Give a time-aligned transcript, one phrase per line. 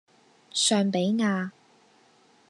[0.49, 1.51] 尚比亞